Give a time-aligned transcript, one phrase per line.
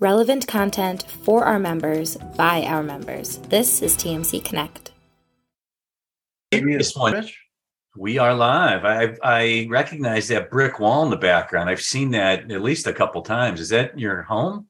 [0.00, 3.38] Relevant content for our members by our members.
[3.48, 4.92] This is TMC Connect.
[6.52, 7.26] This one,
[7.96, 8.84] we are live.
[8.84, 11.68] I I recognize that brick wall in the background.
[11.68, 13.58] I've seen that at least a couple times.
[13.58, 14.68] Is that your home?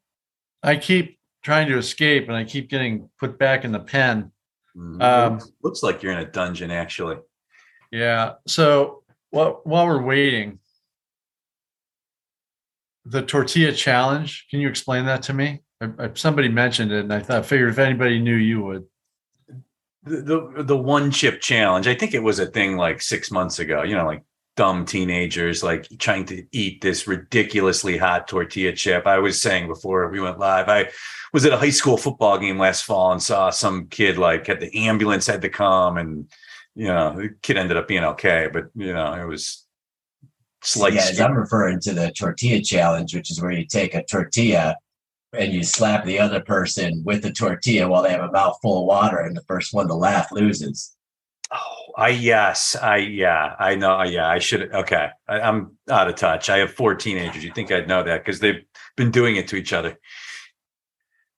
[0.63, 4.33] I keep trying to escape, and I keep getting put back in the pen.
[4.75, 7.19] Mm, um, looks, looks like you're in a dungeon, actually.
[7.93, 8.37] Yeah.
[8.47, 10.59] So while while we're waiting,
[13.11, 14.47] the tortilla challenge.
[14.51, 15.63] Can you explain that to me?
[15.81, 18.85] I, I, somebody mentioned it, and I thought, figured if anybody knew, you would.
[20.05, 21.87] The, the the one chip challenge.
[21.87, 23.83] I think it was a thing like six months ago.
[23.83, 24.23] You know, like
[24.57, 29.07] dumb teenagers like trying to eat this ridiculously hot tortilla chip.
[29.07, 30.91] I was saying before we went live, I
[31.33, 34.61] was at a high school football game last fall and saw some kid like had
[34.61, 36.29] the ambulance had to come and
[36.75, 39.65] you know the kid ended up being okay, but you know it was
[40.63, 40.95] slight.
[40.95, 44.77] Yeah, I'm referring to the tortilla challenge, which is where you take a tortilla
[45.33, 48.87] and you slap the other person with the tortilla while they have a mouthful of
[48.87, 50.97] water, and the first one to laugh loses.
[51.53, 54.03] Oh, I yes, I yeah, I know.
[54.03, 54.73] Yeah, I should.
[54.73, 56.51] Okay, I, I'm out of touch.
[56.51, 57.45] I have four teenagers.
[57.45, 58.65] You think I'd know that because they've
[58.97, 59.99] been doing it to each other.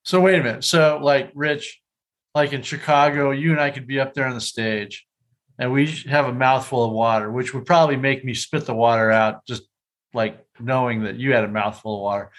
[0.04, 0.64] So wait a minute.
[0.64, 1.80] So like Rich,
[2.34, 5.06] like in Chicago, you and I could be up there on the stage,
[5.60, 9.10] and we have a mouthful of water, which would probably make me spit the water
[9.10, 9.62] out, just
[10.14, 12.32] like knowing that you had a mouthful of water.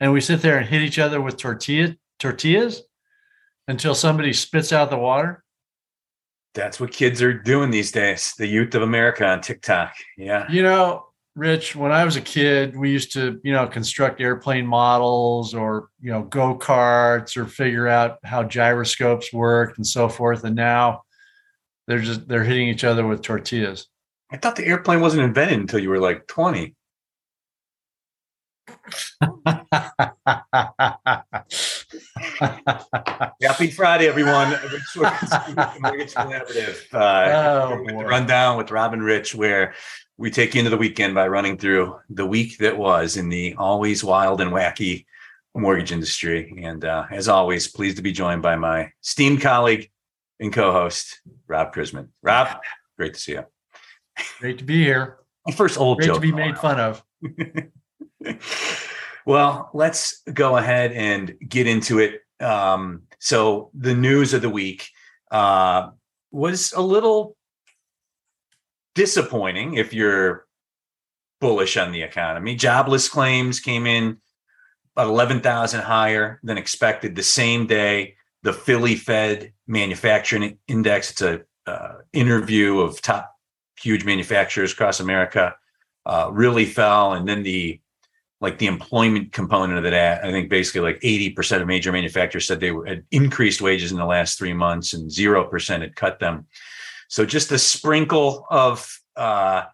[0.00, 2.82] And we sit there and hit each other with tortilla tortillas
[3.68, 5.44] until somebody spits out the water.
[6.54, 8.32] That's what kids are doing these days.
[8.38, 9.92] The youth of America on TikTok.
[10.16, 10.50] Yeah.
[10.50, 14.66] You know, Rich, when I was a kid, we used to, you know, construct airplane
[14.66, 20.44] models or, you know, go karts or figure out how gyroscopes worked and so forth.
[20.44, 21.02] And now
[21.86, 23.88] they're just they're hitting each other with tortillas.
[24.30, 26.74] I thought the airplane wasn't invented until you were like 20.
[33.42, 34.50] Happy Friday, everyone.
[35.80, 36.82] Mortgage Collaborative.
[36.92, 39.74] Uh, oh, with rundown with Rob and Rich, where
[40.16, 43.54] we take you into the weekend by running through the week that was in the
[43.58, 45.04] always wild and wacky
[45.54, 46.54] mortgage industry.
[46.62, 49.90] And uh, as always, pleased to be joined by my esteemed colleague,
[50.42, 52.08] and co-host Rob Chrisman.
[52.22, 52.48] Rob,
[52.98, 53.44] great to see you.
[54.40, 55.18] Great to be here.
[55.56, 56.16] First old great joke.
[56.16, 57.02] to be made fun of.
[59.26, 62.20] well, let's go ahead and get into it.
[62.40, 64.88] Um, so the news of the week
[65.30, 65.90] uh,
[66.32, 67.36] was a little
[68.94, 70.44] disappointing if you're
[71.40, 72.56] bullish on the economy.
[72.56, 74.18] Jobless claims came in
[74.96, 81.10] about 11,000 higher than expected the same day the Philly Fed Manufacturing Index.
[81.12, 83.34] It's a uh, interview of top
[83.80, 85.54] huge manufacturers across America.
[86.04, 87.80] Uh, really fell, and then the
[88.40, 90.24] like the employment component of that.
[90.24, 93.92] I think basically like eighty percent of major manufacturers said they were, had increased wages
[93.92, 96.46] in the last three months, and zero percent had cut them.
[97.08, 99.64] So just a sprinkle of uh,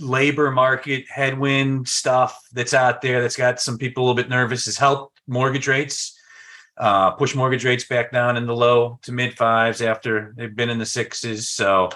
[0.00, 4.64] labor market headwind stuff that's out there that's got some people a little bit nervous
[4.64, 6.18] has helped mortgage rates
[6.76, 10.70] uh, push mortgage rates back down in the low to mid fives after they've been
[10.70, 11.48] in the sixes.
[11.48, 11.90] So,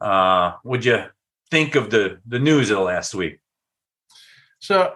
[0.00, 1.04] uh, would you
[1.50, 3.40] think of the the news of the last week?
[4.60, 4.94] So,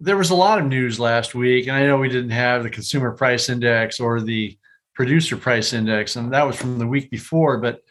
[0.00, 2.70] there was a lot of news last week, and I know we didn't have the
[2.70, 4.56] consumer price index or the
[4.94, 7.58] producer price index, and that was from the week before.
[7.58, 7.82] But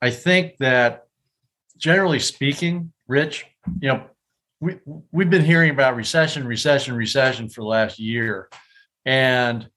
[0.00, 1.06] I think that
[1.76, 3.44] generally speaking, Rich,
[3.80, 4.04] you know,
[4.60, 4.78] we
[5.10, 8.48] we've been hearing about recession, recession, recession for the last year,
[9.04, 9.68] and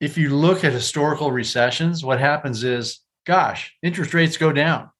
[0.00, 4.90] if you look at historical recessions, what happens is, gosh, interest rates go down.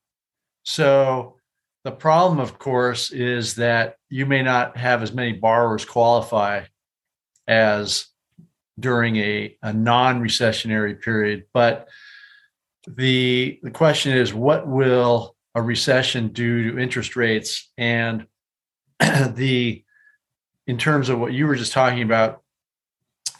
[0.62, 1.36] So
[1.84, 6.62] the problem, of course, is that you may not have as many borrowers qualify
[7.46, 8.06] as
[8.78, 11.44] during a, a non-recessionary period.
[11.52, 11.88] But
[12.86, 17.70] the the question is, what will a recession do to interest rates?
[17.76, 18.26] And
[19.00, 19.84] the
[20.66, 22.42] in terms of what you were just talking about,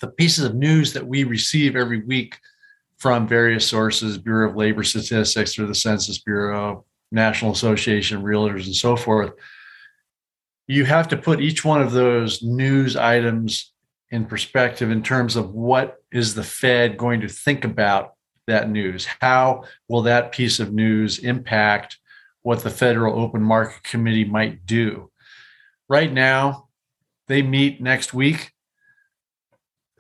[0.05, 2.39] the pieces of news that we receive every week
[2.99, 8.67] from various sources bureau of labor statistics or the census bureau national association of realtors
[8.67, 9.33] and so forth
[10.67, 13.73] you have to put each one of those news items
[14.11, 18.15] in perspective in terms of what is the fed going to think about
[18.47, 19.07] that news?
[19.21, 21.99] How will that piece of news impact
[22.43, 25.11] what the federal open market committee might do?
[25.89, 26.69] Right now
[27.27, 28.54] they meet next week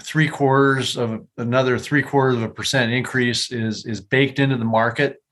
[0.03, 4.65] three quarters of another three quarters of a percent increase is is baked into the
[4.65, 5.23] market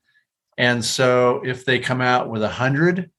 [0.57, 3.09] and so if they come out with 100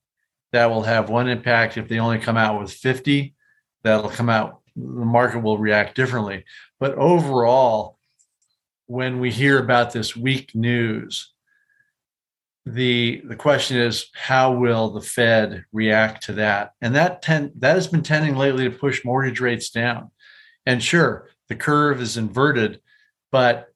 [0.52, 3.34] that will have one impact if they only come out with 50
[3.82, 6.44] that'll come out the market will react differently.
[6.80, 7.98] But overall,
[8.86, 11.32] when we hear about this weak news,
[12.66, 16.72] the the question is how will the Fed react to that?
[16.80, 20.10] And that tend, that has been tending lately to push mortgage rates down.
[20.66, 22.80] And sure, the curve is inverted,
[23.30, 23.68] but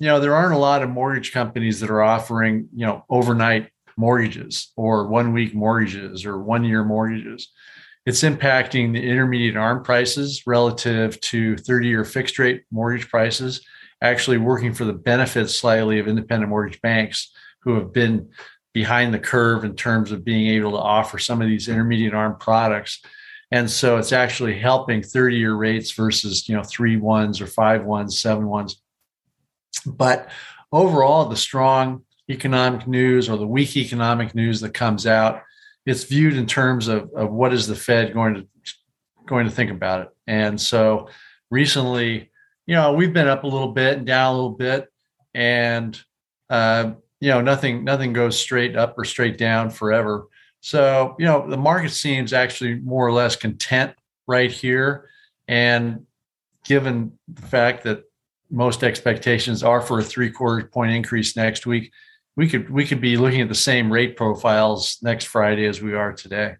[0.00, 3.70] you know there aren't a lot of mortgage companies that are offering you know overnight
[3.96, 7.48] mortgages or one week mortgages or one year mortgages.
[8.06, 13.64] It's impacting the intermediate arm prices relative to 30 year fixed rate mortgage prices,
[14.02, 17.30] actually working for the benefits slightly of independent mortgage banks
[17.62, 18.30] who have been
[18.72, 22.36] behind the curve in terms of being able to offer some of these intermediate arm
[22.40, 23.00] products.
[23.52, 27.84] And so it's actually helping 30 year rates versus, you know, three ones or five
[27.84, 28.80] ones, seven ones.
[29.86, 30.30] But
[30.72, 35.42] overall, the strong economic news or the weak economic news that comes out,
[35.84, 38.46] it's viewed in terms of, of what is the Fed going to
[39.26, 40.08] going to think about it.
[40.26, 41.08] And so
[41.50, 42.30] recently,
[42.66, 44.88] you know, we've been up a little bit and down a little bit,
[45.34, 46.00] and
[46.48, 50.26] uh, you know, nothing nothing goes straight up or straight down forever.
[50.60, 53.94] So, you know, the market seems actually more or less content
[54.26, 55.08] right here.
[55.48, 56.06] And
[56.64, 58.04] given the fact that
[58.50, 61.92] most expectations are for a three quarter point increase next week,
[62.36, 65.94] we could we could be looking at the same rate profiles next Friday as we
[65.94, 66.56] are today.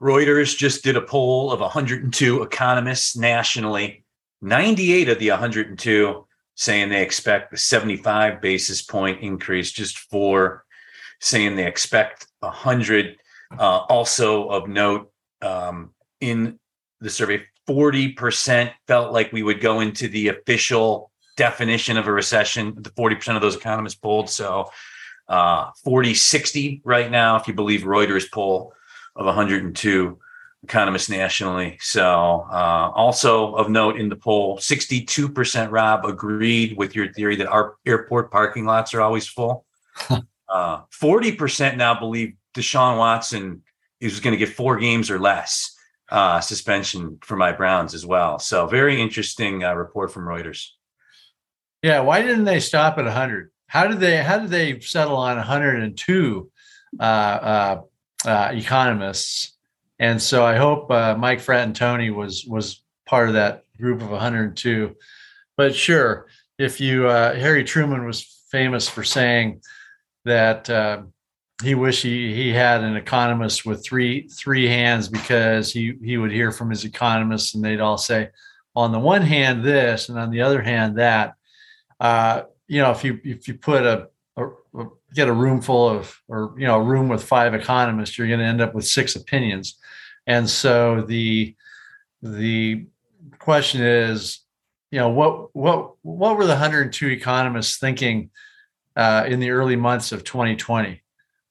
[0.00, 4.04] Reuters just did a poll of 102 economists nationally.
[4.40, 10.64] 98 of the 102 saying they expect a 75 basis point increase just for
[11.20, 13.16] saying they expect 100
[13.58, 15.10] uh, also of note
[15.42, 15.90] um,
[16.20, 16.58] in
[17.00, 22.74] the survey 40% felt like we would go into the official definition of a recession
[22.76, 24.70] the 40% of those economists polled so
[25.28, 28.72] uh, 40 60 right now if you believe reuters poll
[29.16, 30.18] of 102
[30.62, 31.78] economists nationally.
[31.80, 37.48] So, uh, also of note in the poll, 62% Rob agreed with your theory that
[37.48, 39.64] our airport parking lots are always full.
[40.50, 43.62] uh, 40% now believe Deshaun Watson
[44.00, 45.76] is going to get four games or less
[46.10, 48.38] uh, suspension for my Browns as well.
[48.38, 50.68] So, very interesting uh, report from Reuters.
[51.82, 53.50] Yeah, why didn't they stop at 100?
[53.66, 54.16] How did they?
[54.16, 56.50] How did they settle on 102
[56.98, 57.80] uh, uh,
[58.26, 59.56] uh, economists?
[60.00, 64.96] And so I hope uh, Mike Fratantoni was was part of that group of 102.
[65.56, 66.26] But sure,
[66.58, 69.62] if you uh, Harry Truman was famous for saying
[70.24, 71.02] that uh,
[71.62, 76.32] he wished he he had an economist with three three hands because he he would
[76.32, 78.30] hear from his economists and they'd all say,
[78.74, 81.34] on the one hand this and on the other hand that.
[81.98, 84.46] Uh, you know, if you if you put a, a,
[84.78, 88.28] a get a room full of or you know a room with five economists, you're
[88.28, 89.76] going to end up with six opinions
[90.26, 91.54] and so the
[92.22, 92.86] the
[93.38, 94.40] question is,
[94.90, 98.30] you know, what what what were the 102 economists thinking
[99.00, 101.00] uh, in the early months of 2020,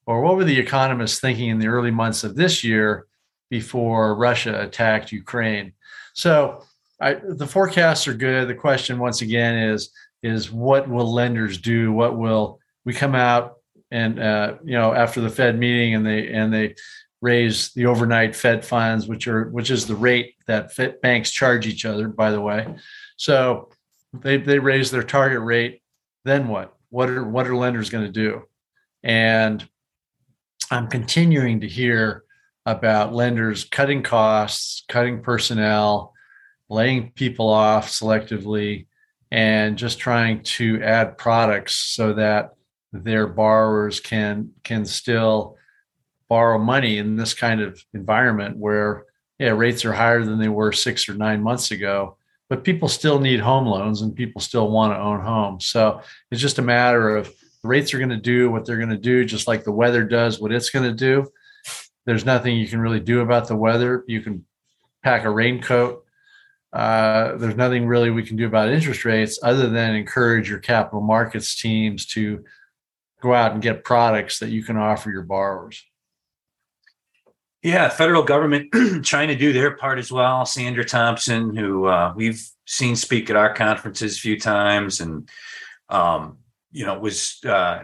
[0.05, 3.07] or what were the economists thinking in the early months of this year
[3.49, 5.73] before Russia attacked Ukraine?
[6.13, 6.63] So
[7.01, 8.47] I, the forecasts are good.
[8.47, 9.89] The question once again is
[10.21, 11.91] is what will lenders do?
[11.91, 13.55] What will we come out
[13.89, 16.75] and uh, you know after the Fed meeting and they and they
[17.19, 21.65] raise the overnight Fed funds, which are which is the rate that Fed banks charge
[21.65, 22.67] each other, by the way.
[23.17, 23.69] So
[24.13, 25.81] they they raise their target rate.
[26.25, 26.75] Then what?
[26.89, 28.43] What are what are lenders going to do?
[29.03, 29.67] And
[30.71, 32.23] I'm continuing to hear
[32.65, 36.13] about lenders cutting costs, cutting personnel,
[36.69, 38.87] laying people off selectively,
[39.31, 42.51] and just trying to add products so that
[42.91, 45.57] their borrowers can can still
[46.27, 49.05] borrow money in this kind of environment where
[49.37, 52.17] yeah rates are higher than they were six or nine months ago
[52.49, 55.67] but people still need home loans and people still want to own homes.
[55.67, 56.01] So
[56.31, 57.31] it's just a matter of
[57.63, 60.39] rates are going to do what they're going to do just like the weather does
[60.39, 61.29] what it's going to do.
[62.05, 64.03] There's nothing you can really do about the weather.
[64.07, 64.45] You can
[65.03, 66.03] pack a raincoat.
[66.73, 71.01] Uh, there's nothing really we can do about interest rates other than encourage your capital
[71.01, 72.43] markets teams to
[73.21, 75.83] go out and get products that you can offer your borrowers
[77.61, 78.71] yeah, federal government
[79.03, 80.45] trying to do their part as well.
[80.45, 85.29] Sandra Thompson, who uh, we've seen speak at our conferences a few times, and
[85.89, 86.37] um,
[86.71, 87.83] you know was uh,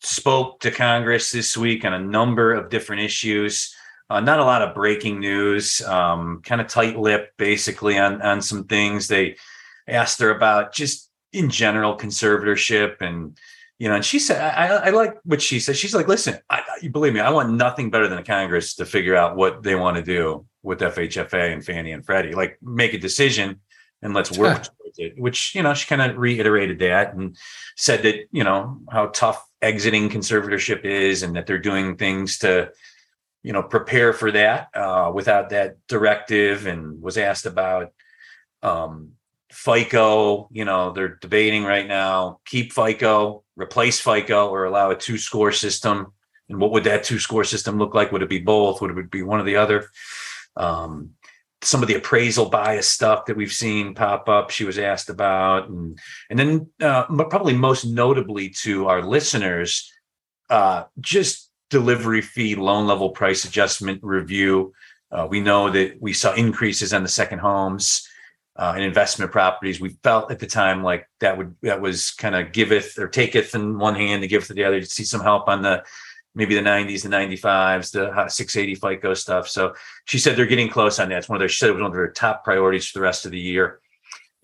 [0.00, 3.74] spoke to Congress this week on a number of different issues.
[4.08, 5.80] Uh, not a lot of breaking news.
[5.80, 9.08] Um, kind of tight lip, basically on on some things.
[9.08, 9.36] They
[9.88, 13.38] asked her about just in general conservatorship and
[13.78, 15.76] you know, and she said, I, I like what she said.
[15.76, 18.86] She's like, listen, I, you believe me, I want nothing better than a Congress to
[18.86, 22.32] figure out what they want to do with FHFA and Fannie and Freddie.
[22.32, 23.60] Like make a decision
[24.02, 25.18] and let's work towards it.
[25.18, 27.36] Which you know she kind of reiterated that and
[27.76, 32.70] said that you know how tough exiting conservatorship is and that they're doing things to
[33.42, 37.92] you know prepare for that uh, without that directive and was asked about
[38.62, 39.12] um,
[39.56, 40.48] FICO.
[40.52, 45.52] You know they're debating right now keep FICO, replace FICO, or allow a two score
[45.52, 46.12] system.
[46.48, 48.12] And what would that two score system look like?
[48.12, 48.80] Would it be both?
[48.80, 49.88] Would it be one or the other?
[50.56, 51.16] Um,
[51.62, 55.68] some of the appraisal bias stuff that we've seen pop up she was asked about
[55.68, 55.98] and
[56.30, 59.90] and then uh, probably most notably to our listeners
[60.50, 64.72] uh, just delivery fee loan level price adjustment review
[65.10, 68.06] uh, we know that we saw increases on the second homes
[68.58, 72.34] uh, and investment properties we felt at the time like that would that was kind
[72.34, 75.20] of giveth or taketh in one hand and giveth to the other to see some
[75.20, 75.84] help on the
[76.36, 79.48] maybe the 90s, the 95s, the 680 FICO stuff.
[79.48, 81.18] So she said they're getting close on that.
[81.18, 83.02] It's one of their, she said it was one of their top priorities for the
[83.02, 83.80] rest of the year.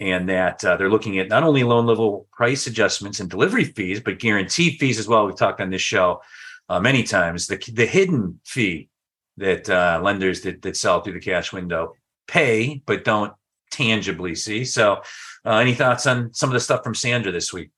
[0.01, 4.01] And that uh, they're looking at not only loan level price adjustments and delivery fees,
[4.01, 5.27] but guarantee fees as well.
[5.27, 6.23] We've talked on this show
[6.69, 7.47] uh, many times.
[7.47, 8.89] The, the hidden fee
[9.37, 11.95] that uh, lenders that, that sell through the cash window
[12.27, 13.35] pay, but don't
[13.73, 14.65] tangibly see.
[14.65, 15.03] So,
[15.45, 17.71] uh, any thoughts on some of the stuff from Sandra this week?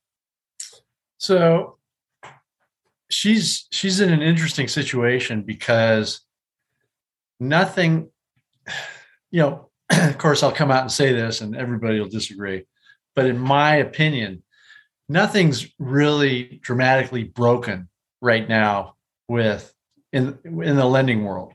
[1.17, 1.79] So,
[3.11, 6.21] she's she's in an interesting situation because
[7.41, 8.09] nothing
[9.31, 12.65] you know of course i'll come out and say this and everybody will disagree
[13.15, 14.43] but in my opinion
[15.09, 17.89] nothing's really dramatically broken
[18.21, 18.95] right now
[19.29, 19.73] with
[20.13, 21.53] in in the lending world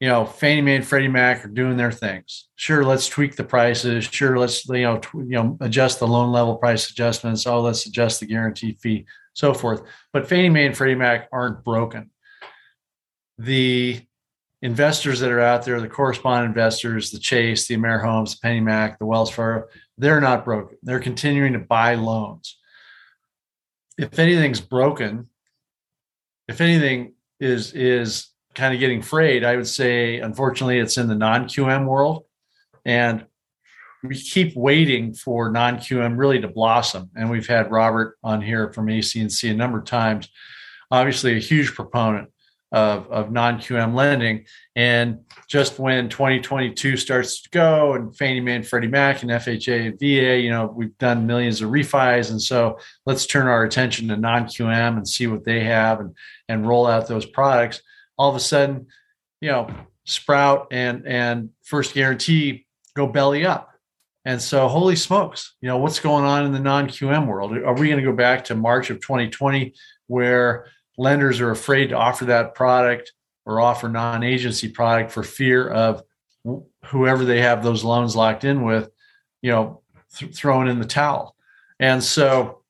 [0.00, 3.44] you know fannie mae and freddie mac are doing their things sure let's tweak the
[3.44, 7.60] prices sure let's you know tw- you know adjust the loan level price adjustments oh
[7.60, 9.82] let's adjust the guarantee fee so forth.
[10.12, 12.10] But Fannie Mae and Freddie Mac aren't broken.
[13.38, 14.00] The
[14.62, 19.04] investors that are out there, the correspondent investors, the Chase, the AmeriHomes, the PennyMac, the
[19.04, 19.66] Wells Fargo,
[19.98, 20.78] they're not broken.
[20.82, 22.58] They're continuing to buy loans.
[23.98, 25.28] If anything's broken,
[26.48, 31.14] if anything is is kind of getting frayed, I would say unfortunately it's in the
[31.14, 32.24] non-QM world.
[32.84, 33.26] And
[34.02, 37.10] we keep waiting for non-QM really to blossom.
[37.14, 40.28] And we've had Robert on here from ACNC a number of times,
[40.90, 42.30] obviously a huge proponent
[42.72, 44.46] of, of non-QM lending.
[44.74, 49.86] And just when 2022 starts to go and Fannie Mae and Freddie Mac and FHA
[49.86, 52.30] and VA, you know, we've done millions of refis.
[52.30, 56.14] And so let's turn our attention to non-QM and see what they have and,
[56.48, 57.82] and roll out those products.
[58.18, 58.86] All of a sudden,
[59.40, 59.68] you know,
[60.04, 63.76] Sprout and, and First Guaranty go belly up
[64.26, 67.56] and so, holy smokes, you know, what's going on in the non QM world?
[67.56, 69.72] Are we going to go back to March of 2020
[70.08, 70.66] where
[70.98, 73.12] lenders are afraid to offer that product
[73.44, 76.02] or offer non agency product for fear of
[76.86, 78.90] whoever they have those loans locked in with,
[79.42, 79.82] you know,
[80.16, 81.36] th- throwing in the towel?
[81.78, 82.62] And so,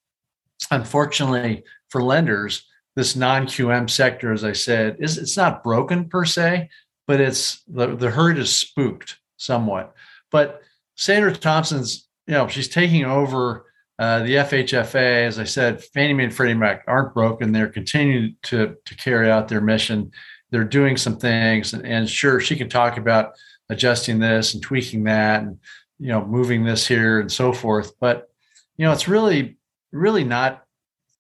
[0.70, 6.24] unfortunately for lenders, this non QM sector, as I said, is it's not broken per
[6.24, 6.70] se,
[7.06, 9.94] but it's the, the herd is spooked somewhat.
[10.32, 10.62] But
[10.96, 13.66] Sandra Thompson's, you know, she's taking over
[13.98, 15.26] uh, the FHFA.
[15.26, 17.52] As I said, Fannie Mae and Freddie Mac aren't broken.
[17.52, 20.10] They're continuing to, to carry out their mission.
[20.50, 21.74] They're doing some things.
[21.74, 23.32] And, and sure, she can talk about
[23.68, 25.58] adjusting this and tweaking that and,
[25.98, 27.92] you know, moving this here and so forth.
[28.00, 28.28] But,
[28.76, 29.58] you know, it's really,
[29.92, 30.65] really not,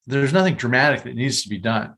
[0.06, 1.94] there's nothing dramatic that needs to be done.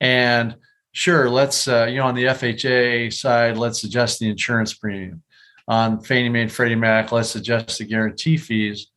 [0.00, 0.56] And
[0.92, 5.22] sure, let's, uh, you know, on the FHA side, let's adjust the insurance premium
[5.68, 8.88] on Fannie Mae and Freddie Mac, let's adjust the guarantee fees.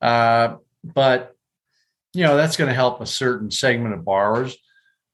[0.00, 1.34] Uh, but
[2.12, 4.56] you know that's going to help a certain segment of borrowers.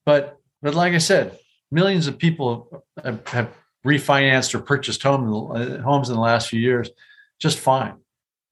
[0.04, 1.38] But but like I said,
[1.70, 3.56] millions of people have, have
[3.86, 6.90] refinanced or purchased home, uh, homes in the last few years
[7.38, 7.94] just fine.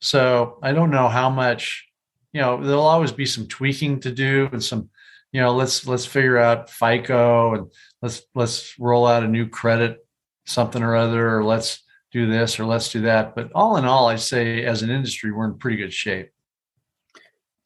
[0.00, 1.87] So I don't know how much.
[2.32, 4.90] You know, there'll always be some tweaking to do and some.
[5.30, 7.70] You know, let's let's figure out FICO and
[8.00, 9.98] let's let's roll out a new credit
[10.46, 13.34] something or other, or let's do this or let's do that.
[13.34, 16.30] But all in all, I say as an industry, we're in pretty good shape.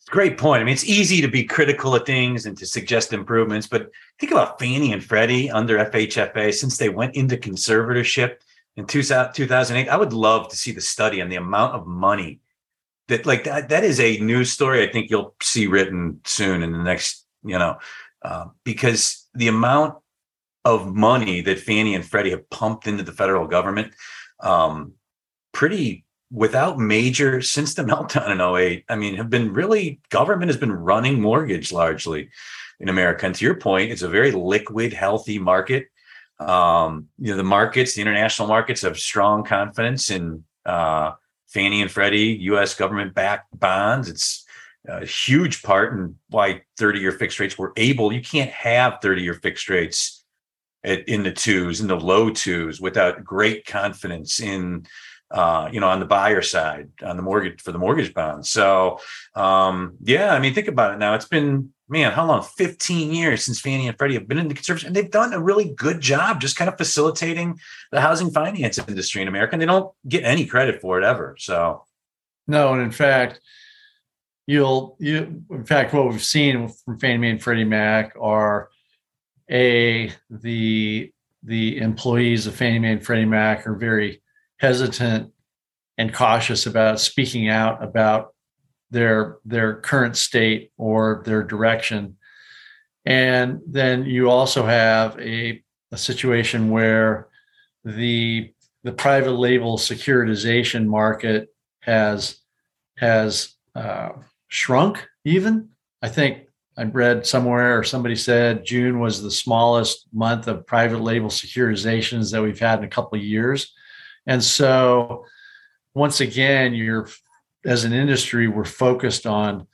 [0.08, 0.60] Great point.
[0.60, 4.32] I mean, it's easy to be critical of things and to suggest improvements, but think
[4.32, 8.36] about Fannie and Freddie under FHFA since they went into conservatorship
[8.76, 9.88] in 2008.
[9.88, 12.40] I would love to see the study on the amount of money
[13.08, 14.86] that, like that, that is a news story.
[14.86, 17.78] I think you'll see written soon in the next, you know,
[18.22, 19.96] uh, because the amount
[20.64, 23.92] of money that Fannie and Freddie have pumped into the federal government
[24.40, 24.92] um,
[25.52, 30.56] pretty without major since the meltdown in 08 i mean have been really government has
[30.56, 32.30] been running mortgage largely
[32.80, 35.88] in america and to your point it's a very liquid healthy market
[36.48, 41.12] Um, you know, the markets, the international markets have strong confidence in uh,
[41.52, 42.74] Fannie and Freddie, U.S.
[42.74, 44.08] government-backed bonds.
[44.08, 44.44] It's
[44.88, 48.12] a huge part in why 30-year fixed rates were able.
[48.12, 50.24] You can't have 30-year fixed rates
[50.82, 54.86] at, in the twos, in the low twos, without great confidence in
[55.32, 58.50] uh, you know, on the buyer side, on the mortgage for the mortgage bonds.
[58.50, 59.00] So,
[59.34, 61.14] um, yeah, I mean, think about it now.
[61.14, 62.42] It's been, man, how long?
[62.42, 65.40] 15 years since Fannie and Freddie have been in the conservation, and they've done a
[65.40, 67.58] really good job just kind of facilitating
[67.90, 69.54] the housing finance industry in America.
[69.54, 71.34] And they don't get any credit for it ever.
[71.38, 71.84] So,
[72.46, 73.40] no, and in fact,
[74.46, 78.70] you'll you in fact what we've seen from Fannie Mae and Freddie Mac are
[79.50, 81.12] a the
[81.44, 84.21] the employees of Fannie Mae and Freddie Mac are very
[84.62, 85.32] hesitant
[85.98, 88.32] and cautious about speaking out about
[88.90, 92.16] their their current state or their direction.
[93.04, 97.28] And then you also have a, a situation where
[97.84, 98.52] the
[98.84, 101.48] the private label securitization market
[101.80, 102.38] has
[102.98, 104.10] has uh,
[104.48, 105.70] shrunk even.
[106.00, 106.46] I think
[106.78, 112.32] i read somewhere or somebody said june was the smallest month of private label securitizations
[112.32, 113.74] that we've had in a couple of years
[114.26, 115.26] and so,
[115.94, 117.08] once again, you're
[117.64, 119.66] as an industry, we're focused on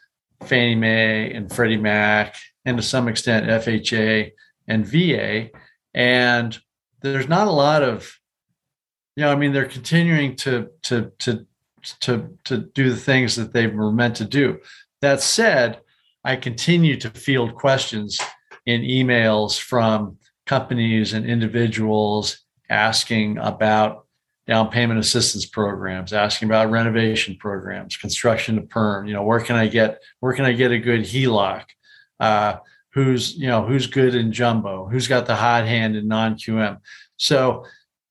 [0.44, 4.32] Fannie Mae and Freddie Mac, and to some extent FHA
[4.66, 5.48] and VA.
[5.94, 6.58] And
[7.00, 8.18] there's not a lot of,
[9.16, 11.46] you know, I mean, they're continuing to to to
[12.00, 14.58] to to do the things that they were meant to do.
[15.00, 15.80] That said,
[16.24, 18.18] I continue to field questions
[18.66, 24.06] in emails from companies and individuals asking about
[24.48, 29.06] down payment assistance programs, asking about renovation programs, construction to perm.
[29.06, 31.64] You know, where can I get where can I get a good HELOC?
[32.18, 32.56] Uh,
[32.92, 34.86] who's you know who's good in jumbo?
[34.86, 36.80] Who's got the hot hand in non QM?
[37.18, 37.66] So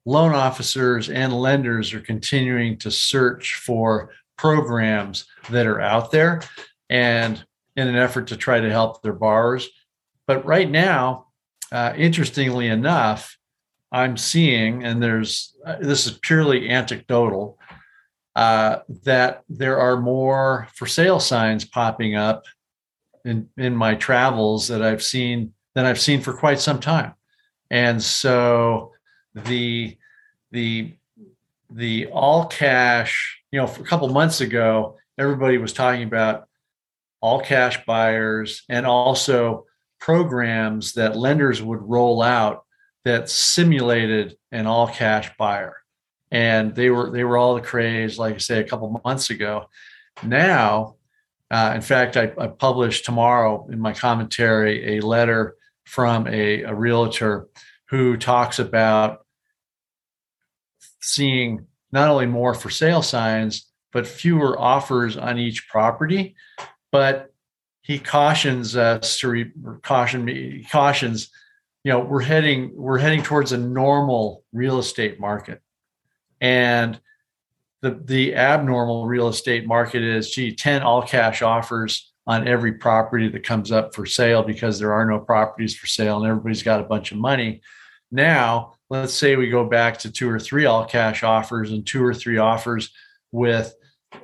[0.06, 6.42] loan officers and lenders are continuing to search for programs that are out there
[6.90, 7.44] and
[7.76, 9.68] in an effort to try to help their borrowers.
[10.28, 11.28] But right now,
[11.72, 13.38] uh, interestingly enough,
[13.92, 17.58] I'm seeing, and there's uh, this is purely anecdotal,
[18.36, 22.46] uh, that there are more for sale signs popping up
[23.26, 27.14] in in my travels that I've seen than I've seen for quite some time,
[27.72, 28.92] and so
[29.34, 29.98] the
[30.52, 30.94] the
[31.70, 36.48] the all cash, you know, a couple months ago, everybody was talking about
[37.22, 39.66] all cash buyers and also
[40.00, 42.64] programs that lenders would roll out
[43.08, 45.78] that simulated an all cash buyer.
[46.30, 49.70] And they were they were all the craze like i say a couple months ago.
[50.24, 50.96] Now
[51.50, 56.74] uh, in fact I, I published tomorrow in my commentary a letter from a, a
[56.74, 57.48] realtor
[57.90, 59.26] who talks about
[61.02, 66.36] seeing not only more for sale signs but fewer offers on each property.
[66.92, 67.34] But
[67.82, 71.30] he cautions us to re, caution me cautions
[71.88, 75.62] you know we're heading we're heading towards a normal real estate market.
[76.42, 77.00] And
[77.82, 83.30] the the abnormal real estate market is gee 10 all cash offers on every property
[83.30, 86.82] that comes up for sale because there are no properties for sale and everybody's got
[86.82, 87.62] a bunch of money.
[88.12, 92.04] Now let's say we go back to two or three all cash offers and two
[92.04, 92.90] or three offers
[93.32, 93.74] with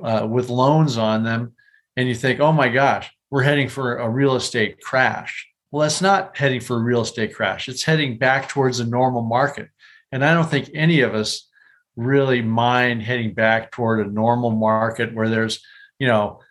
[0.02, 1.54] uh, with loans on them.
[1.96, 6.04] And you think oh my gosh we're heading for a real estate crash well, that's
[6.04, 7.68] not heading for a real estate crash.
[7.68, 9.70] It's heading back towards a normal market.
[10.12, 11.50] And I don't think any of us
[11.96, 15.66] really mind heading back toward a normal market where there's,
[15.98, 16.42] you know,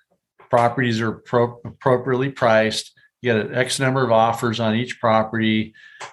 [0.50, 2.98] properties are pro- appropriately priced.
[3.20, 5.72] You get an X number of offers on each property.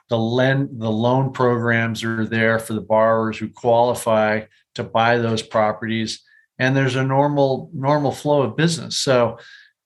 [0.10, 4.41] The lend the loan programs are there for the borrowers who qualify
[4.76, 6.22] to buy those properties,
[6.60, 8.98] and there's a normal normal flow of business.
[8.98, 9.39] So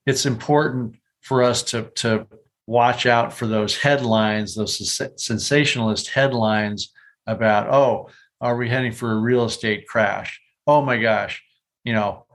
[0.06, 2.28] it's important for us to to
[2.68, 6.94] watch out for those headlines, those sensationalist headlines
[7.28, 8.10] about, oh,
[8.42, 10.42] are we heading for a real estate crash?
[10.68, 11.44] Oh my gosh,
[11.84, 12.26] you know,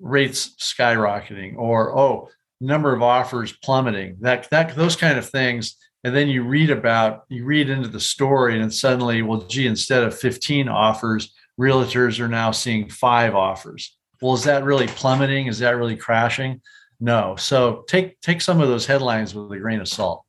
[0.00, 2.28] rates skyrocketing, or oh,
[2.60, 4.16] number of offers plummeting.
[4.20, 5.76] That that those kind of things.
[6.04, 10.02] And then you read about, you read into the story, and suddenly, well, gee, instead
[10.02, 13.96] of 15 offers, realtors are now seeing five offers.
[14.20, 15.46] Well, is that really plummeting?
[15.46, 16.60] Is that really crashing?
[17.02, 17.34] No.
[17.34, 20.24] So take take some of those headlines with a grain of salt.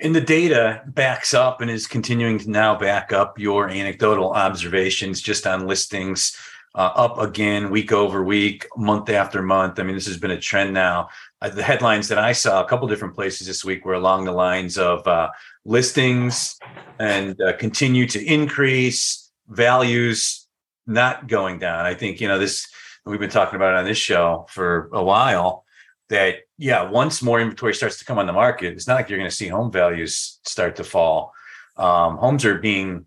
[0.00, 5.20] And the data backs up and is continuing to now back up your anecdotal observations
[5.20, 6.34] just on listings
[6.74, 9.78] uh, up again week over week, month after month.
[9.78, 11.10] I mean, this has been a trend now.
[11.42, 14.32] Uh, the headlines that I saw a couple different places this week were along the
[14.32, 15.28] lines of uh,
[15.66, 16.58] listings
[16.98, 20.48] and uh, continue to increase, values
[20.86, 21.84] not going down.
[21.84, 22.66] I think, you know, this,
[23.04, 25.63] we've been talking about it on this show for a while
[26.08, 29.18] that, yeah, once more inventory starts to come on the market, it's not like you're
[29.18, 31.32] going to see home values start to fall.
[31.76, 33.06] Um, homes are being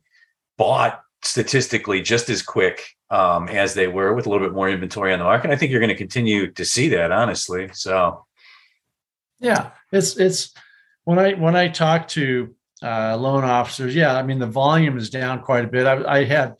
[0.58, 5.14] bought statistically just as quick um, as they were with a little bit more inventory
[5.14, 5.52] on the market.
[5.52, 7.70] I think you're going to continue to see that, honestly.
[7.74, 8.26] So,
[9.40, 10.54] yeah, it's it's
[11.04, 15.10] when I when I talk to uh, loan officers, yeah, I mean the volume is
[15.10, 15.88] down quite a bit.
[15.88, 16.56] I, I had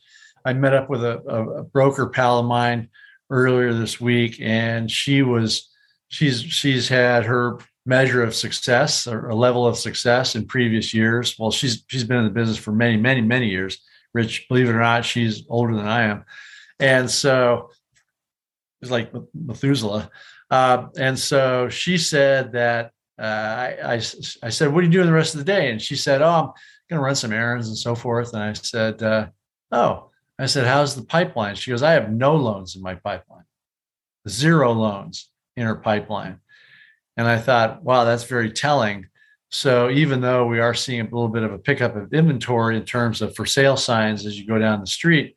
[0.46, 2.90] I met up with a, a, broker pal of mine
[3.30, 5.70] earlier this week, and she was
[6.10, 11.36] she's she's had her measure of success or a level of success in previous years.
[11.38, 13.80] Well, she's she's been in the business for many many many years.
[14.14, 16.26] Rich, believe it or not, she's older than I am,
[16.80, 17.72] and so
[18.82, 20.10] it's like Methuselah.
[20.50, 25.08] Uh, and so she said that uh, I, I, I, said, "What are you doing
[25.08, 26.46] the rest of the day?" And she said, "Oh, I'm
[26.90, 29.28] going to run some errands and so forth." And I said, uh,
[29.72, 33.44] "Oh," I said, "How's the pipeline?" She goes, "I have no loans in my pipeline,
[34.30, 36.40] zero loans in her pipeline."
[37.18, 39.08] And I thought, "Wow, that's very telling."
[39.50, 42.84] So even though we are seeing a little bit of a pickup of inventory in
[42.84, 45.36] terms of for sale signs as you go down the street,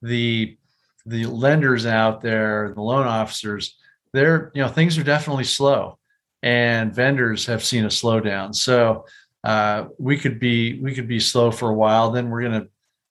[0.00, 0.56] the
[1.06, 3.76] the lenders out there, the loan officers,
[4.12, 5.98] they're you know things are definitely slow,
[6.42, 8.54] and vendors have seen a slowdown.
[8.54, 9.06] So
[9.44, 12.10] uh, we could be we could be slow for a while.
[12.10, 12.66] Then we're gonna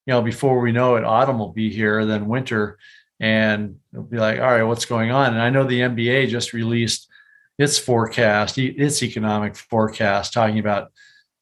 [0.06, 2.06] you know before we know it, autumn will be here.
[2.06, 2.78] Then winter,
[3.22, 5.34] and it'll be like, all right, what's going on?
[5.34, 7.08] And I know the MBA just released
[7.60, 10.92] its forecast, its economic forecast, talking about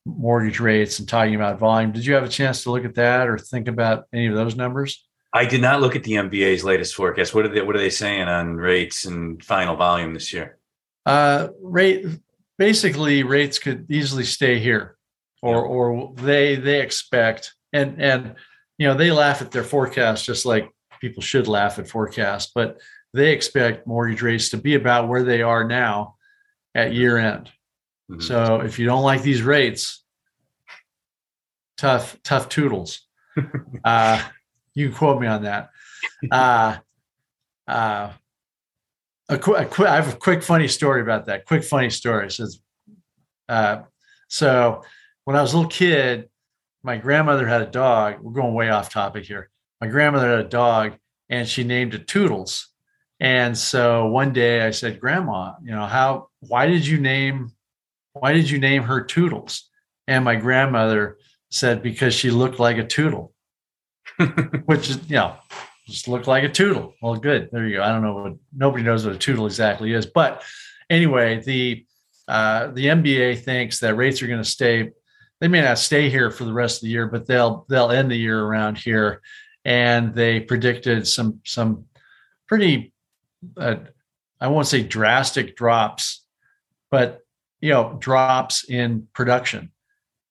[0.05, 1.93] mortgage rates and talking about volume.
[1.93, 4.57] Did you have a chance to look at that or think about any of those
[4.57, 5.07] numbers?
[5.31, 7.33] I did not look at the MBA's latest forecast.
[7.33, 10.57] What are they What are they saying on rates and final volume this year?
[11.05, 12.05] Uh, rate
[12.57, 14.97] basically rates could easily stay here,
[15.41, 18.35] or or they they expect and and
[18.77, 22.79] you know they laugh at their forecast just like people should laugh at forecasts, but
[23.13, 26.15] they expect mortgage rates to be about where they are now
[26.75, 27.49] at year end.
[28.09, 28.21] Mm-hmm.
[28.21, 30.03] So if you don't like these rates,
[31.77, 33.01] tough, tough toodles.
[33.83, 34.21] uh,
[34.73, 35.69] you quote me on that.
[36.31, 36.77] Uh,
[37.67, 38.12] uh,
[39.29, 41.45] a quick, quick, I have a quick funny story about that.
[41.45, 42.31] Quick funny story.
[42.31, 42.59] Says,
[43.47, 43.83] uh,
[44.27, 44.83] so
[45.25, 46.29] when I was a little kid,
[46.83, 48.19] my grandmother had a dog.
[48.21, 49.49] We're going way off topic here.
[49.81, 50.93] My grandmother had a dog,
[51.29, 52.67] and she named it Toodles.
[53.19, 57.51] And so one day I said, Grandma, you know, how, why did you name,
[58.13, 59.69] why did you name her Toodles?
[60.07, 61.17] And my grandmother
[61.51, 63.33] said, because she looked like a Toodle,
[64.65, 65.35] which is, you know,
[65.85, 66.93] just looked like a Toodle.
[67.01, 67.49] Well, good.
[67.51, 67.83] There you go.
[67.83, 70.05] I don't know what, nobody knows what a Toodle exactly is.
[70.05, 70.43] But
[70.89, 71.85] anyway, the,
[72.27, 74.91] uh, the MBA thinks that rates are going to stay,
[75.41, 78.11] they may not stay here for the rest of the year, but they'll, they'll end
[78.11, 79.21] the year around here.
[79.69, 81.86] And they predicted some, some
[82.47, 82.91] pretty
[83.58, 83.75] uh,
[84.41, 86.23] I won't say drastic drops,
[86.91, 87.21] but
[87.62, 89.71] you know drops in production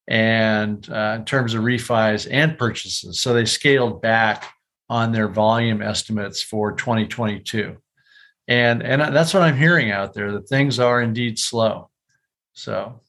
[0.06, 3.20] and uh, in terms of refis and purchases.
[3.20, 4.50] So they scaled back
[4.88, 7.76] on their volume estimates for 2022,
[8.46, 11.90] and and that's what I'm hearing out there that things are indeed slow.
[12.52, 13.00] So.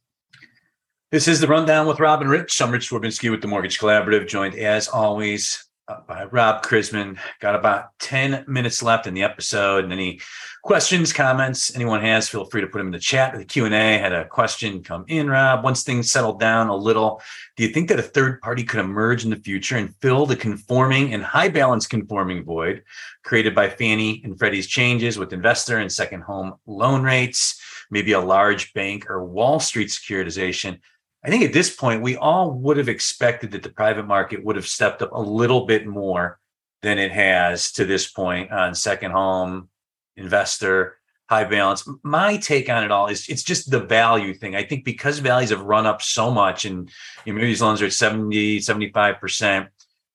[1.12, 2.62] This is the rundown with Rob and Rich.
[2.62, 5.68] I'm Rich Swerbinsky with the Mortgage Collaborative, joined as always
[6.08, 7.18] by Rob Chrisman.
[7.40, 9.84] Got about 10 minutes left in the episode.
[9.84, 10.20] And any
[10.64, 13.70] questions, comments anyone has, feel free to put them in the chat or the Q&A.
[13.72, 15.64] Had a question come in, Rob.
[15.64, 17.22] Once things settle down a little,
[17.56, 20.36] do you think that a third party could emerge in the future and fill the
[20.36, 22.84] conforming and high balance conforming void
[23.24, 28.20] created by Fannie and Freddie's changes with investor and second home loan rates, maybe a
[28.20, 30.80] large bank or Wall Street securitization?
[31.24, 34.56] I think at this point, we all would have expected that the private market would
[34.56, 36.40] have stepped up a little bit more
[36.82, 39.68] than it has to this point on second home,
[40.16, 40.98] investor,
[41.30, 41.88] high balance.
[42.04, 44.56] My take on it all is it's just the value thing.
[44.56, 46.90] I think because values have run up so much and
[47.26, 49.68] you know, these loans are at 70, 75%,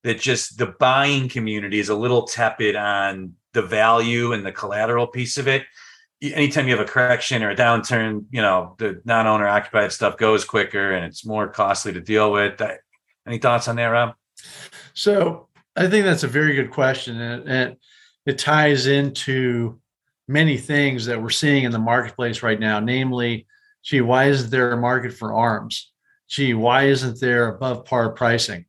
[0.03, 5.07] that just the buying community is a little tepid on the value and the collateral
[5.07, 5.63] piece of it
[6.33, 10.45] anytime you have a correction or a downturn, you know, the non-owner occupied stuff goes
[10.45, 12.61] quicker and it's more costly to deal with.
[13.27, 14.15] Any thoughts on that, Rob?
[14.93, 17.19] So I think that's a very good question.
[17.19, 17.79] And it,
[18.25, 19.79] it ties into
[20.27, 23.45] many things that we're seeing in the marketplace right now, namely,
[23.83, 25.91] gee, why isn't there a market for arms?
[26.27, 28.65] Gee, why isn't there above par pricing?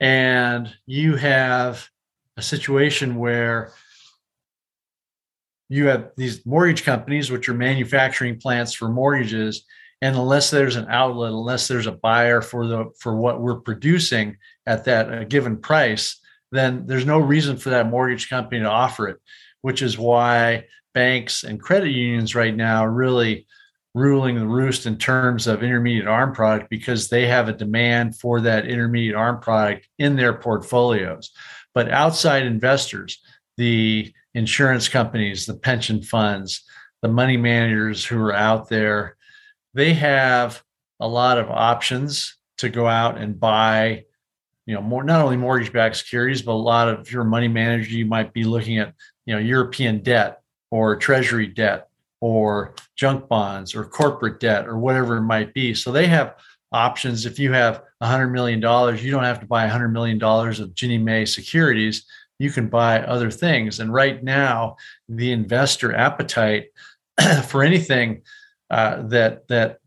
[0.00, 1.88] And you have
[2.36, 3.72] a situation where
[5.68, 9.64] you have these mortgage companies, which are manufacturing plants for mortgages,
[10.02, 14.36] and unless there's an outlet, unless there's a buyer for the for what we're producing
[14.66, 16.20] at that uh, given price,
[16.52, 19.16] then there's no reason for that mortgage company to offer it.
[19.62, 23.46] Which is why banks and credit unions right now are really
[23.94, 28.40] ruling the roost in terms of intermediate arm product because they have a demand for
[28.40, 31.30] that intermediate arm product in their portfolios.
[31.74, 33.20] But outside investors,
[33.56, 36.62] the insurance companies, the pension funds,
[37.02, 39.16] the money managers who are out there,
[39.74, 40.62] they have
[41.00, 44.04] a lot of options to go out and buy
[44.66, 47.26] you know more not only mortgage backed securities but a lot of if you're a
[47.26, 48.94] money manager you might be looking at
[49.26, 51.88] you know european debt or treasury debt
[52.20, 55.74] or junk bonds or corporate debt or whatever it might be.
[55.74, 56.36] So they have
[56.72, 57.26] options.
[57.26, 61.26] If you have $100 million you don't have to buy $100 million of ginnie mae
[61.26, 62.06] securities
[62.44, 63.80] you can buy other things.
[63.80, 64.76] And right now,
[65.08, 66.66] the investor appetite
[67.48, 68.22] for anything
[68.70, 69.78] uh, that that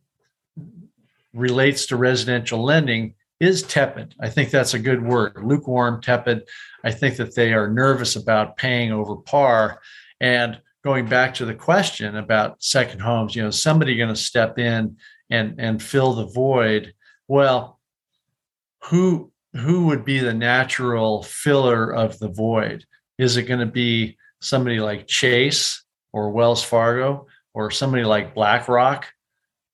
[1.34, 4.16] relates to residential lending is tepid.
[4.20, 5.38] I think that's a good word.
[5.44, 6.48] Lukewarm, tepid.
[6.84, 9.80] I think that they are nervous about paying over par.
[10.20, 14.58] And going back to the question about second homes, you know, somebody going to step
[14.58, 14.98] in
[15.30, 16.94] and and fill the void.
[17.28, 17.80] Well,
[18.86, 22.86] who who would be the natural filler of the void?
[23.18, 29.08] Is it going to be somebody like Chase or Wells Fargo or somebody like BlackRock,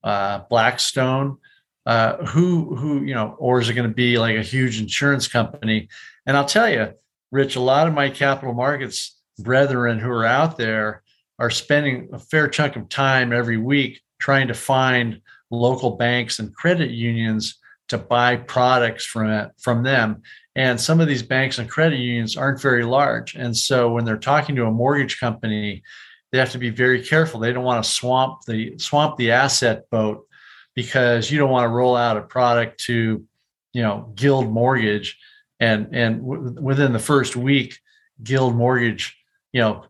[0.02, 1.38] uh, Blackstone?
[1.86, 5.28] Uh, who who you know, or is it going to be like a huge insurance
[5.28, 5.88] company?
[6.24, 6.94] And I'll tell you,
[7.30, 11.02] Rich, a lot of my capital markets brethren who are out there
[11.38, 15.20] are spending a fair chunk of time every week trying to find
[15.50, 17.58] local banks and credit unions
[17.94, 20.22] to buy products from it, from them.
[20.56, 23.34] And some of these banks and credit unions aren't very large.
[23.34, 25.82] And so when they're talking to a mortgage company,
[26.30, 27.40] they have to be very careful.
[27.40, 30.26] They don't want to swamp the swamp the asset boat
[30.74, 33.24] because you don't want to roll out a product to,
[33.72, 35.18] you know, Guild Mortgage
[35.60, 37.78] and and w- within the first week
[38.22, 39.16] Guild Mortgage,
[39.52, 39.84] you know,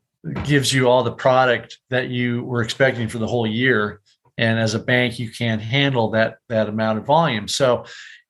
[0.44, 4.00] gives you all the product that you were expecting for the whole year
[4.38, 7.48] and as a bank you can't handle that that amount of volume.
[7.48, 7.84] So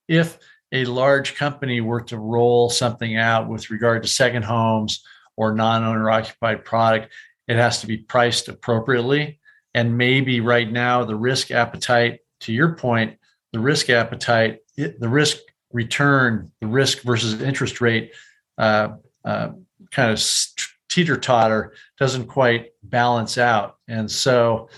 [0.09, 0.39] if
[0.73, 5.05] a large company were to roll something out with regard to second homes
[5.37, 7.13] or non-owner occupied product
[7.47, 9.39] it has to be priced appropriately.
[9.75, 13.19] And maybe right now the risk appetite to your point
[13.53, 15.39] the risk appetite the risk
[15.73, 18.13] return the risk versus interest rate
[18.59, 18.89] uh,
[19.25, 19.51] uh,
[19.91, 20.23] kind of
[20.89, 23.77] teeter totter doesn't quite balance out.
[23.89, 24.69] And so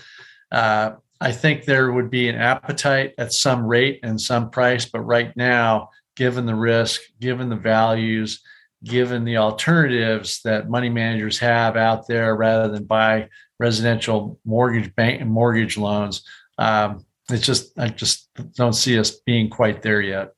[0.51, 5.01] uh, I think there would be an appetite at some rate and some price, but
[5.01, 8.41] right now, given the risk, given the values,
[8.83, 15.21] given the alternatives that money managers have out there rather than buy residential mortgage bank
[15.21, 16.23] and mortgage loans,
[16.59, 20.33] um, it's just I just don't see us being quite there yet.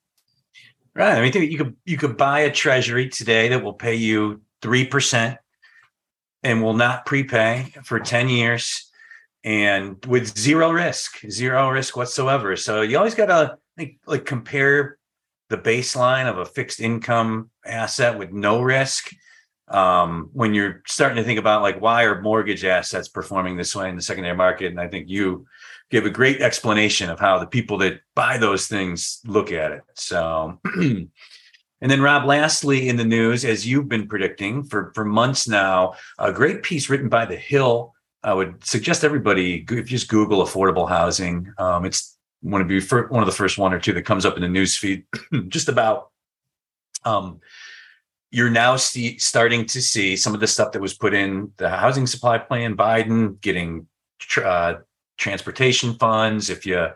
[0.95, 1.17] Right.
[1.17, 4.85] I mean, you could you could buy a treasury today that will pay you three
[4.85, 5.37] percent
[6.41, 8.88] and will not prepay for ten years
[9.43, 12.55] and with zero risk, zero risk whatsoever.
[12.55, 14.97] So you always got to like, like compare
[15.49, 19.11] the baseline of a fixed income asset with no risk
[19.69, 23.89] um, when you're starting to think about like why are mortgage assets performing this way
[23.89, 24.67] in the secondary market.
[24.67, 25.45] And I think you
[25.89, 29.81] give a great explanation of how the people that buy those things look at it.
[29.95, 30.59] So.
[31.81, 35.93] And then, Rob, lastly, in the news, as you've been predicting for, for months now,
[36.17, 40.43] a great piece written by The Hill I would suggest everybody if you just Google
[40.43, 42.79] affordable housing, um, it's one of the
[43.09, 45.05] one of the first one or two that comes up in the news feed.
[45.47, 46.09] just about
[47.05, 47.39] um,
[48.31, 51.69] you're now see, starting to see some of the stuff that was put in the
[51.69, 52.75] housing supply plan.
[52.75, 53.87] Biden getting
[54.43, 54.75] uh,
[55.17, 56.93] transportation funds if you uh,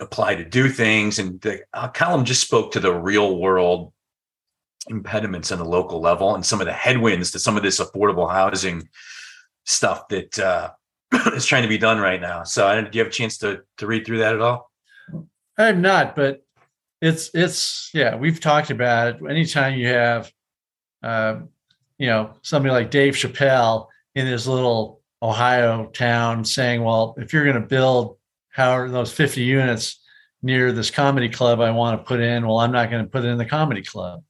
[0.00, 3.92] apply to do things, and the uh, column just spoke to the real world
[4.88, 8.30] impediments on the local level and some of the headwinds to some of this affordable
[8.30, 8.88] housing
[9.68, 10.70] stuff that uh,
[11.34, 12.42] is trying to be done right now.
[12.42, 14.70] So, I do you have a chance to to read through that at all?
[15.56, 16.42] I'm not, but
[17.00, 18.16] it's it's yeah.
[18.16, 19.30] We've talked about it.
[19.30, 20.32] Anytime you have,
[21.02, 21.40] uh,
[21.98, 27.44] you know, somebody like Dave Chappelle in his little Ohio town saying, "Well, if you're
[27.44, 28.16] going to build
[28.50, 30.00] how those 50 units
[30.42, 33.24] near this comedy club I want to put in, well, I'm not going to put
[33.24, 34.22] it in the comedy club."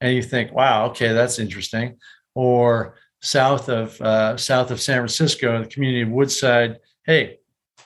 [0.00, 1.98] And you think, "Wow, okay, that's interesting."
[2.34, 6.78] Or south of uh, south of San Francisco, the community of Woodside.
[7.06, 7.38] Hey,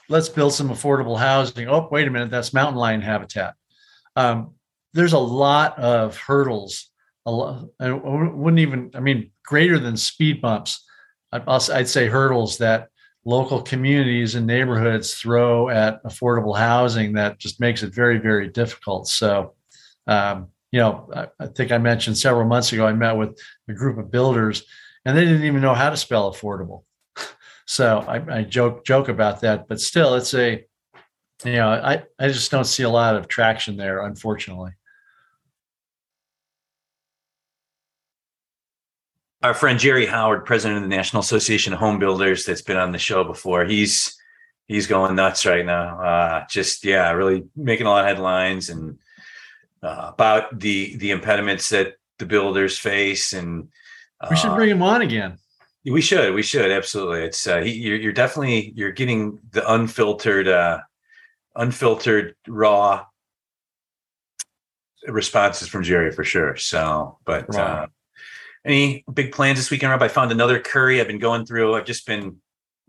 [0.09, 1.67] let's build some affordable housing.
[1.69, 3.53] Oh, wait a minute, that's mountain lion habitat.
[4.15, 4.55] Um,
[4.93, 6.89] there's a lot of hurdles,
[7.25, 10.83] a lot, I wouldn't even, I mean, greater than speed bumps.
[11.31, 12.87] I'd say hurdles that
[13.25, 19.07] local communities and neighborhoods throw at affordable housing that just makes it very, very difficult.
[19.07, 19.53] So,
[20.07, 23.73] um, you know, I, I, think I mentioned several months ago, I met with a
[23.73, 24.63] group of builders
[25.07, 26.83] and they didn't even know how to spell affordable.
[27.65, 30.65] so I, I joke, joke about that, but still it's a,
[31.45, 34.71] you know, I, I just don't see a lot of traction there, unfortunately.
[39.43, 42.91] our friend Jerry Howard, president of the National Association of Home Builders, that's been on
[42.91, 43.63] the show before.
[43.63, 44.17] He's
[44.67, 46.01] he's going nuts right now.
[46.01, 48.99] Uh, just yeah, really making a lot of headlines and
[49.81, 53.31] uh, about the the impediments that the builders face.
[53.31, 53.69] And
[54.29, 55.37] we should bring him on again.
[55.85, 56.33] We should.
[56.33, 57.21] We should absolutely.
[57.21, 60.79] It's uh, he, you're, you're definitely you're getting the unfiltered, uh,
[61.55, 63.05] unfiltered raw
[65.07, 66.55] responses from Jerry for sure.
[66.57, 67.55] So, but.
[67.55, 67.87] Uh,
[68.65, 70.01] any big plans this weekend, Rob?
[70.01, 70.99] I found another curry.
[70.99, 71.75] I've been going through.
[71.75, 72.37] I've just been.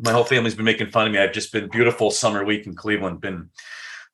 [0.00, 1.18] My whole family's been making fun of me.
[1.18, 3.20] I've just been beautiful summer week in Cleveland.
[3.20, 3.50] Been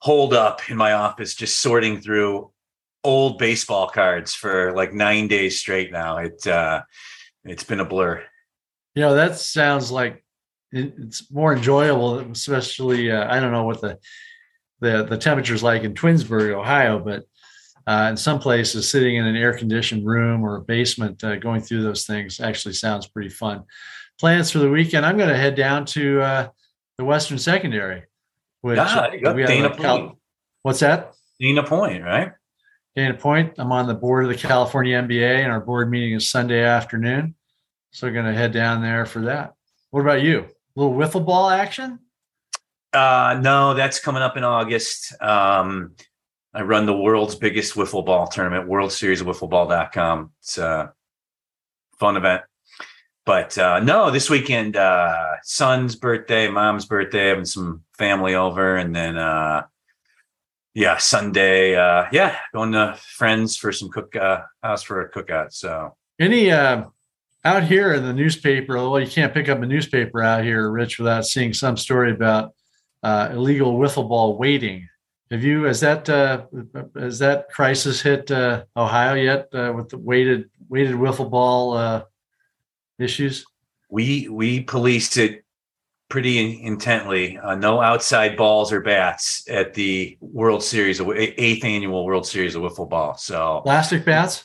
[0.00, 2.50] holed up in my office, just sorting through
[3.04, 6.18] old baseball cards for like nine days straight now.
[6.18, 6.82] It uh,
[7.44, 8.24] it's been a blur.
[8.94, 10.24] You know, that sounds like
[10.72, 13.98] it's more enjoyable, especially uh, I don't know what the
[14.80, 17.24] the the temperature's like in Twinsburg, Ohio, but
[17.86, 21.60] uh, in some places, sitting in an air conditioned room or a basement, uh, going
[21.60, 23.64] through those things actually sounds pretty fun.
[24.18, 25.04] Plans for the weekend?
[25.04, 26.48] I'm going to head down to uh,
[26.98, 28.04] the Western Secondary.
[28.62, 30.16] Which ah, we Dana Point.
[30.62, 31.12] What's that?
[31.38, 32.32] Dana Point, right?
[32.96, 33.54] Dana Point.
[33.58, 37.34] I'm on the board of the California MBA, and our board meeting is Sunday afternoon.
[37.90, 39.54] So we're going to head down there for that.
[39.90, 40.40] What about you?
[40.40, 41.98] A little wiffle ball action?
[42.92, 45.12] Uh, no, that's coming up in August.
[45.20, 45.96] Um,
[46.52, 50.30] I run the world's biggest wiffle ball tournament, World Series of Wiffleball.com.
[50.40, 50.92] It's a
[51.98, 52.42] fun event.
[53.26, 58.94] But uh, no, this weekend, uh, son's birthday, mom's birthday, having some family over, and
[58.94, 59.62] then uh,
[60.74, 65.52] yeah, Sunday, uh, yeah, going to friends for some cook uh, house for a cookout.
[65.52, 66.84] So any uh,
[67.44, 70.98] out here in the newspaper, well, you can't pick up a newspaper out here, Rich,
[70.98, 72.54] without seeing some story about
[73.02, 74.88] uh, illegal wiffle ball weighting
[75.30, 76.46] have you has that uh,
[76.94, 82.04] has that crisis hit uh, Ohio yet uh, with the weighted weighted wiffle ball uh,
[82.98, 83.44] issues?
[83.90, 85.43] We we policed it
[86.14, 87.36] pretty intently.
[87.38, 92.62] Uh, no outside balls or bats at the World Series, eighth annual World Series of
[92.62, 93.16] wiffle ball.
[93.16, 94.44] So plastic bats,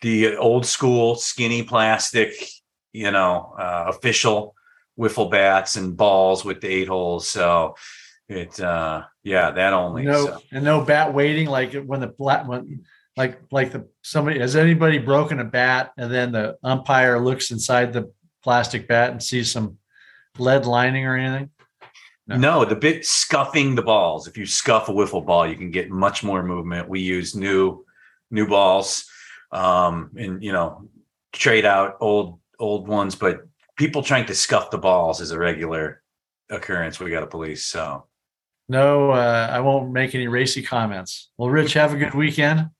[0.00, 2.32] the old school skinny plastic,
[2.90, 4.54] you know, uh, official
[4.98, 7.28] wiffle bats and balls with the eight holes.
[7.28, 7.74] So
[8.28, 10.38] it uh yeah that only no so.
[10.52, 12.82] and no bat weighting like when the black when
[13.14, 17.92] like like the somebody has anybody broken a bat and then the umpire looks inside
[17.92, 18.10] the
[18.42, 19.76] plastic bat and sees some
[20.38, 21.50] lead lining or anything
[22.26, 22.36] no.
[22.36, 25.90] no the bit scuffing the balls if you scuff a wiffle ball you can get
[25.90, 27.84] much more movement we use new
[28.30, 29.04] new balls
[29.52, 30.88] um and you know
[31.32, 33.40] trade out old old ones but
[33.76, 36.02] people trying to scuff the balls is a regular
[36.50, 38.06] occurrence we got to police so
[38.68, 41.30] no, uh, I won't make any racy comments.
[41.36, 42.70] Well, Rich, have a good weekend.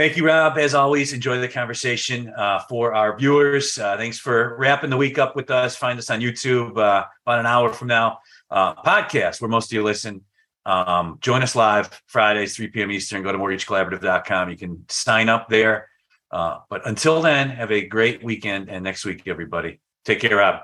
[0.00, 0.56] Thank you, Rob.
[0.56, 3.76] As always, enjoy the conversation uh, for our viewers.
[3.76, 5.76] Uh, thanks for wrapping the week up with us.
[5.76, 8.20] Find us on YouTube uh, about an hour from now.
[8.50, 10.22] Uh, podcast, where most of you listen.
[10.64, 12.90] Um, join us live Fridays, 3 p.m.
[12.90, 13.22] Eastern.
[13.22, 14.48] Go to mortgagecollaborative.com.
[14.48, 15.90] You can sign up there.
[16.30, 19.82] Uh, but until then, have a great weekend and next week, everybody.
[20.06, 20.62] Take care, Rob.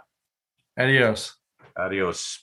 [0.78, 1.36] Adios.
[1.76, 2.42] Adios.